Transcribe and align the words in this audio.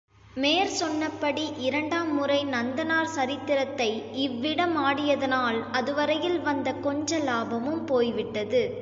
மேற் 0.37 0.71
சொன்னபடி 0.71 1.43
இரண்டாம் 1.57 2.11
முறை 2.13 2.37
நந்தனார் 2.45 3.11
சரித்திரத்தை 3.15 3.89
இவ்விடம் 4.25 4.75
ஆடியதனால், 4.85 5.59
அதுவரையில் 5.71 6.39
வந்த 6.39 6.73
கொஞ்ச 6.79 7.19
லாபமும் 7.19 7.83
போய்விட்டது. 7.85 8.63